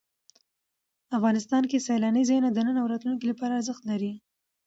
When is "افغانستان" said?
1.17-1.63